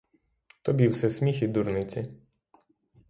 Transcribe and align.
Тобі 0.61 0.87
все 0.87 1.09
сміх 1.09 1.43
і 1.43 1.47
дурниці. 1.47 2.13